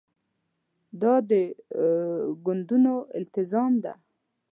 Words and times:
دا 1.01 1.13
د 1.29 1.31
ګوندونو 2.45 2.93
التزام 3.19 3.73
ده. 3.83 3.93